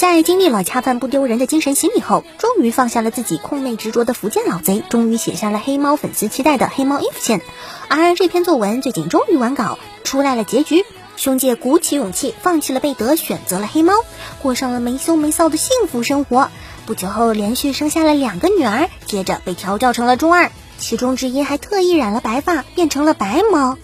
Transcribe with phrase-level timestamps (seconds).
[0.00, 7.42] 在经历了恰饭不丢人的精神洗礼后，终于放下了自己控妹执着的福建老贼，终于写下了黑猫粉丝期待的黑猫 if 线。
[7.86, 10.86] 而这篇作文最近终于完稿，出来了结局。
[11.18, 13.92] 兄姐鼓起勇气，放弃了贝德，选择了黑猫，
[14.40, 16.48] 过上了没羞没臊的幸福生活。
[16.86, 23.76] 不久后，连续生下了两个女儿，接着被调教成了中二，其中之一还特意染了白发，变成了白猫。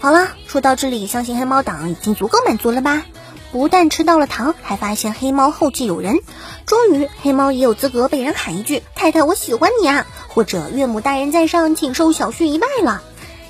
[0.00, 3.04] 好了，说到这里，相信黑猫党已经足够满足了吧？
[3.52, 6.18] 不但吃到了糖，还发现黑猫后继有人，
[6.66, 13.02] 终于黑猫也有资格被人喊一句“太太，我喜欢你啊”，或者“岳母大人在上，请受小婿一拜”了。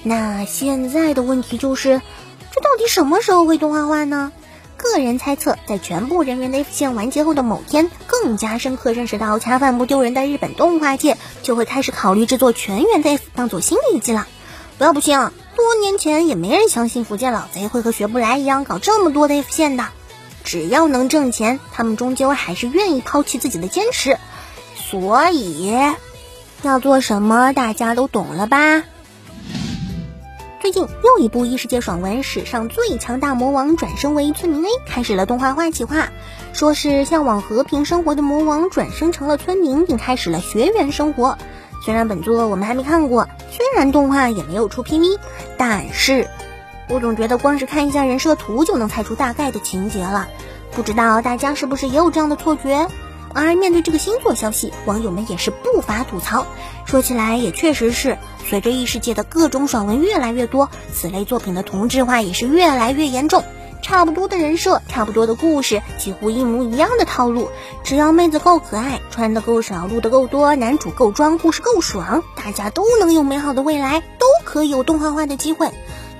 [0.03, 2.03] 那现在的问题就是。
[2.55, 4.31] 这到底什么时候会动画化呢？
[4.77, 14.27] 个人猜测，在全部人员的 F 线完结后的某天，更加深刻认识到恰饭不丢人的日本动画界，就会开始考虑制作全员的 F 当做新的一季了。
[14.77, 19.91] 不要不信啊，多年前也没人相信福建老贼会和学不来一样搞这么多的 F 线的。
[20.43, 24.19] 只要能挣钱，他们终究还是愿意抛弃自己的坚持。
[24.75, 25.73] 所以，
[26.63, 28.83] 要做什么，大家都懂了吧？
[30.61, 36.09] 最近又一部异世界爽文《史上最强大魔王转生为村民 A》开始了动画化企划，
[36.53, 41.39] 说是向往和平生活的魔王转生成了村民，并开始了学园生活。
[41.85, 45.19] 虽然本作我们还没看过，虽然动画也没有出 PV，
[45.59, 46.29] 但是
[46.89, 50.29] 我总觉得光是看一下人设图就能猜出大概的情节了。
[50.71, 52.89] 不知道大家是不是也有这样的错觉？
[53.35, 56.47] 而面对这个新作消息，网友们也是不乏吐槽。
[56.85, 58.19] 说起来也确实是。
[58.45, 63.43] 随着异世界的各种爽文越来越多，此类作品的同质化也是越来越严重。
[63.83, 67.51] 差不多的人设，差不多的故事，几乎一模一样的套路。
[67.85, 75.69] 只要妹子够可爱，穿的够少，录的够多，男主够装，故事够爽，大家都能有美好的未来，都可以有动画化的机会。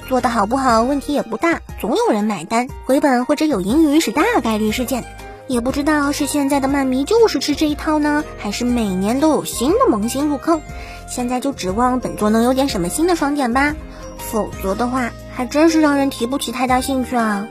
[0.09, 2.69] 做的好不好，问题也不大，总有人买单。
[2.85, 5.05] 回本或者有盈余是大概率事件。
[5.49, 10.61] 也不知道是现在的漫迷就是吃这一套呢，还是每年都有新的萌新入坑。
[11.09, 13.75] 现在就指望本作能有点什么新的爽点吧，
[14.19, 17.47] 否则的话还真是让人提不起太大兴趣啊。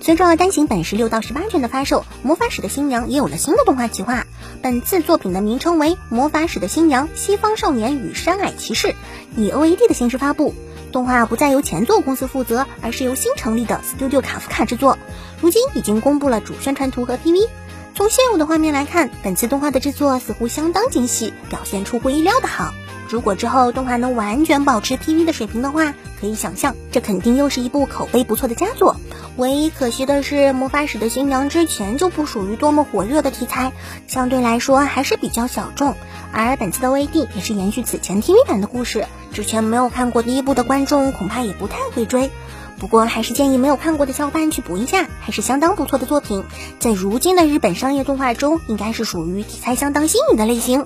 [0.00, 4.24] 随着单行本十六到十八卷的发售，《魔法使的新娘》也有了新的动画企划。
[4.62, 8.88] 本次作品的名称为《魔法使的新娘：西方少年与山矮骑士》，
[9.36, 10.54] 以 OAD 的形式发布。
[10.92, 14.96] 动画不再由前作公司负责，而是由新成立的 Studio 卡夫卡制作。
[15.40, 17.48] 如今已经公布了主宣传图和 PV。
[17.96, 22.72] 从现有的画面来看，本次动画的制作似乎相当精细，表现出乎意料的好。
[23.08, 28.96] 如果之后动画能完全保持 PV 的水平的话，可以想象这肯定又是一部口碑不错的佳作。
[29.36, 33.72] 唯一可惜的是，魔法使的新娘之前就不属于多么火热的题材，
[34.06, 35.94] 相对来说还是比较小众。
[36.32, 42.30] 而本次的 VD 也是延续此前 TV 版的故事，之前没有看过第一部的观众恐怕也不太会追。
[42.78, 46.44] 不过，还是建议没有看过的小伙伴去补一下，还是相当不错的作品。
[46.78, 50.84] 在如今的日本商业动画中，应该是属于题材相当新颖的类型。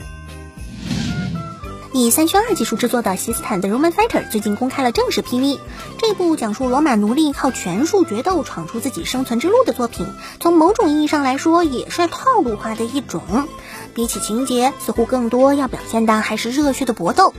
[1.93, 5.59] 以三宣二技术制作的《西斯坦的 Roman Fighter》最近公开了正式 PV。
[5.99, 10.07] 这部讲述罗马奴隶靠拳术决斗闯出自己生存之路的作品，
[10.39, 13.49] 从某种意义上来说，也是套路化的一种。
[13.93, 17.35] 比起情节，似乎更多要表现的还是热血的搏斗。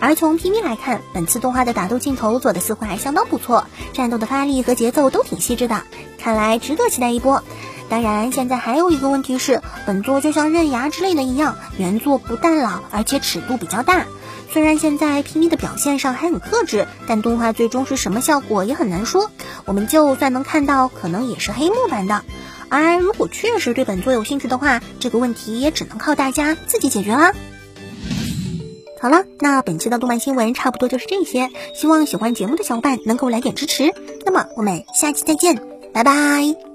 [0.00, 5.82] 而从 PV 来看，本次动画的打斗镜头做的似乎还相当不错，战斗的发力和节奏都挺细致的，
[6.18, 7.44] 看来值得期待一波。
[7.92, 14.06] 当然，现在还有一个问题是，本作就像刃牙之类的一样，原作不但老，而且尺度比较大。
[14.50, 19.30] 虽然现在 PV 的表现上还很克制，但动画最终是什么效果也很难说。
[19.66, 22.24] 我们就算能看到，可能也是黑幕版的。
[22.70, 27.34] 而如果确实对本作有兴趣的话，这个问题也只能靠大家自己解决啦。
[29.02, 33.92] 好了，那本期的动漫新闻差不多就是这些，希望喜欢节目的小伙伴能够来点支持。
[34.24, 35.60] 那么我们下期再见，
[35.92, 36.71] 拜拜。